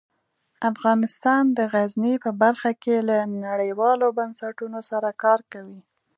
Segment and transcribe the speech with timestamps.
[0.71, 3.17] افغانستان د غزني په برخه کې له
[3.47, 5.79] نړیوالو بنسټونو سره کار کوي.